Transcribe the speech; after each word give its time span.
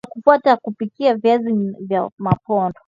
Hatua 0.03 0.13
za 0.13 0.19
kufuata 0.23 0.57
kupika 0.57 1.15
viazi 1.15 1.51
vya 1.79 2.09
mapondo 2.17 2.79